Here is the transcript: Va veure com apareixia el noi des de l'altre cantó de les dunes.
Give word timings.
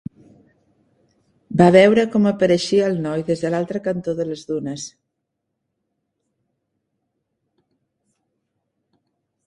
Va 1.61 1.67
veure 1.75 2.05
com 2.15 2.25
apareixia 2.29 2.87
el 2.93 2.97
noi 3.05 3.25
des 3.29 3.43
de 3.45 3.51
l'altre 3.55 3.81
cantó 3.89 4.17
de 4.21 4.27
les 4.31 4.49
dunes. 4.53 4.89